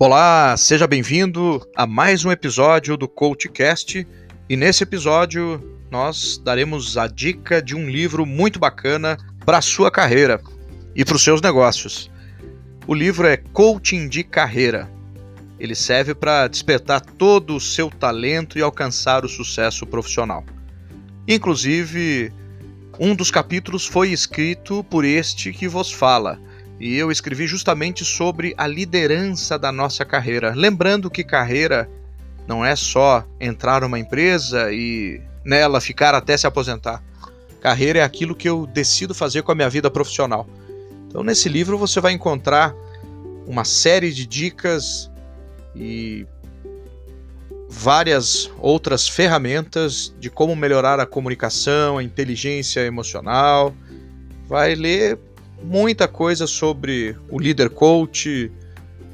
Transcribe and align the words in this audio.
Olá, 0.00 0.56
seja 0.56 0.86
bem-vindo 0.86 1.60
a 1.74 1.84
mais 1.84 2.24
um 2.24 2.30
episódio 2.30 2.96
do 2.96 3.08
CoachCast. 3.08 4.06
E 4.48 4.56
nesse 4.56 4.84
episódio 4.84 5.60
nós 5.90 6.38
daremos 6.38 6.96
a 6.96 7.08
dica 7.08 7.60
de 7.60 7.74
um 7.74 7.90
livro 7.90 8.24
muito 8.24 8.60
bacana 8.60 9.16
para 9.44 9.58
a 9.58 9.60
sua 9.60 9.90
carreira 9.90 10.40
e 10.94 11.04
para 11.04 11.16
os 11.16 11.24
seus 11.24 11.42
negócios. 11.42 12.08
O 12.86 12.94
livro 12.94 13.26
é 13.26 13.38
Coaching 13.38 14.08
de 14.08 14.22
Carreira. 14.22 14.88
Ele 15.58 15.74
serve 15.74 16.14
para 16.14 16.46
despertar 16.46 17.00
todo 17.00 17.56
o 17.56 17.60
seu 17.60 17.90
talento 17.90 18.56
e 18.56 18.62
alcançar 18.62 19.24
o 19.24 19.28
sucesso 19.28 19.84
profissional. 19.84 20.44
Inclusive, 21.26 22.32
um 23.00 23.16
dos 23.16 23.32
capítulos 23.32 23.84
foi 23.84 24.10
escrito 24.12 24.84
por 24.84 25.04
este 25.04 25.52
que 25.52 25.66
vos 25.66 25.90
fala, 25.90 26.40
e 26.80 26.96
eu 26.96 27.10
escrevi 27.10 27.46
justamente 27.46 28.04
sobre 28.04 28.54
a 28.56 28.66
liderança 28.66 29.58
da 29.58 29.72
nossa 29.72 30.04
carreira. 30.04 30.54
Lembrando 30.54 31.10
que 31.10 31.24
carreira 31.24 31.88
não 32.46 32.64
é 32.64 32.76
só 32.76 33.26
entrar 33.40 33.82
numa 33.82 33.98
empresa 33.98 34.72
e 34.72 35.20
nela 35.44 35.80
ficar 35.80 36.14
até 36.14 36.36
se 36.36 36.46
aposentar. 36.46 37.02
Carreira 37.60 37.98
é 37.98 38.02
aquilo 38.02 38.34
que 38.34 38.48
eu 38.48 38.66
decido 38.66 39.14
fazer 39.14 39.42
com 39.42 39.50
a 39.50 39.54
minha 39.54 39.68
vida 39.68 39.90
profissional. 39.90 40.48
Então, 41.08 41.24
nesse 41.24 41.48
livro 41.48 41.76
você 41.76 42.00
vai 42.00 42.12
encontrar 42.12 42.74
uma 43.46 43.64
série 43.64 44.12
de 44.12 44.26
dicas 44.26 45.10
e 45.74 46.26
várias 47.68 48.50
outras 48.58 49.08
ferramentas 49.08 50.14
de 50.18 50.30
como 50.30 50.54
melhorar 50.54 51.00
a 51.00 51.06
comunicação, 51.06 51.98
a 51.98 52.04
inteligência 52.04 52.80
emocional. 52.80 53.74
Vai 54.46 54.74
ler 54.74 55.18
muita 55.62 56.06
coisa 56.06 56.46
sobre 56.46 57.16
o 57.30 57.38
líder 57.38 57.70
coach, 57.70 58.50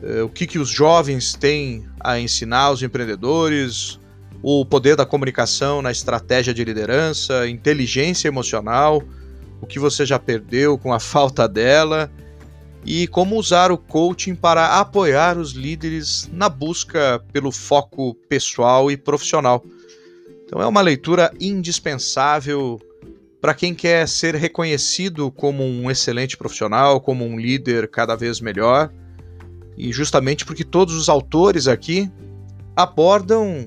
eh, 0.03 0.23
o 0.23 0.29
que, 0.29 0.47
que 0.47 0.59
os 0.59 0.69
jovens 0.69 1.35
têm 1.35 1.87
a 2.01 2.19
ensinar 2.19 2.65
aos 2.65 2.83
empreendedores, 2.83 3.99
o 4.43 4.65
poder 4.65 4.97
da 4.97 5.07
comunicação 5.07 5.81
na 5.81 5.91
estratégia 5.91 6.53
de 6.53 6.63
liderança, 6.63 7.49
inteligência 7.49 8.29
emocional, 8.29 9.03
o 9.61 9.67
que 9.67 9.79
você 9.79 10.05
já 10.05 10.19
perdeu 10.19 10.77
com 10.77 10.93
a 10.93 11.01
falta 11.01 11.49
dela 11.49 12.11
e 12.85 13.07
como 13.07 13.37
usar 13.37 13.73
o 13.73 13.79
coaching 13.79 14.35
para 14.35 14.79
apoiar 14.79 15.39
os 15.39 15.53
líderes 15.53 16.29
na 16.31 16.51
busca 16.51 17.25
pelo 17.33 17.51
foco 17.51 18.15
pessoal 18.29 18.91
e 18.91 18.97
profissional. 18.97 19.65
Então 20.45 20.61
é 20.61 20.67
uma 20.67 20.83
leitura 20.83 21.33
indispensável 21.41 22.79
para 23.45 23.53
quem 23.53 23.75
quer 23.75 24.09
ser 24.09 24.35
reconhecido 24.35 25.31
como 25.31 25.63
um 25.63 25.91
excelente 25.91 26.35
profissional, 26.35 26.99
como 26.99 27.27
um 27.27 27.39
líder 27.39 27.89
cada 27.89 28.17
vez 28.17 28.41
melhor, 28.41 28.91
e 29.77 29.93
justamente 29.93 30.47
porque 30.47 30.65
todos 30.65 30.95
os 30.95 31.11
autores 31.11 31.69
aqui 31.69 32.11
abordam 32.75 33.67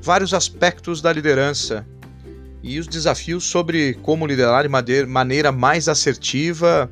vários 0.00 0.32
aspectos 0.32 1.02
da 1.02 1.12
liderança 1.12 1.86
e 2.62 2.78
os 2.78 2.86
desafios 2.86 3.44
sobre 3.44 3.92
como 4.00 4.26
liderar 4.26 4.66
de 4.82 5.04
maneira 5.04 5.52
mais 5.52 5.86
assertiva 5.86 6.90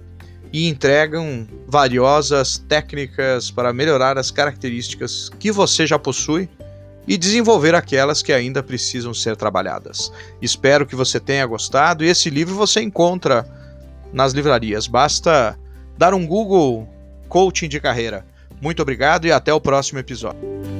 e 0.53 0.69
entregam 0.69 1.49
valiosas 1.67 2.59
técnicas 2.59 3.51
para 3.51 3.73
melhorar 3.73 4.19
as 4.19 4.31
características 4.31 5.31
que 5.39 5.51
você 5.51 5.87
já 5.87 5.99
possui 5.99 6.47
e 7.09 7.17
desenvolver 7.17 7.75
aquelas 7.75 8.23
que 8.23 8.33
ainda 8.33 8.62
precisam 8.62 9.14
ser 9.14 9.34
trabalhadas. 9.34 10.12
Espero 10.42 10.87
que 10.87 10.95
você 10.95 11.19
tenha 11.19 11.47
gostado 11.47 12.05
e 12.05 12.09
esse 12.09 12.28
livro 12.28 12.55
você 12.55 12.83
encontra 12.83 13.47
nas 14.12 14.33
livrarias. 14.33 14.87
Basta 14.87 15.59
dar 15.97 16.12
um 16.12 16.27
Google 16.27 16.86
Coaching 17.29 17.69
de 17.69 17.81
Carreira. 17.81 18.27
Muito 18.61 18.83
obrigado 18.83 19.27
e 19.27 19.33
até 19.33 19.53
o 19.53 19.61
próximo 19.61 19.98
episódio. 19.98 20.77